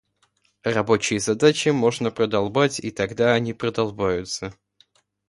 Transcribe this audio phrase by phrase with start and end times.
[0.63, 4.51] Рабочие задачи можно продолбать и тогда они продолбаются.